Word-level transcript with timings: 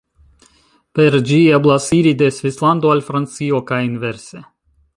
Per 0.99 1.17
ĝi 1.31 1.37
eblas 1.57 1.85
iri 1.97 2.13
de 2.21 2.29
Svislando 2.37 2.95
al 2.95 3.05
Francio 3.11 3.61
kaj 3.73 3.83
inverse. 3.91 4.43